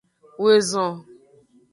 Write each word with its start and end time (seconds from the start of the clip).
Woezon. 0.41 0.91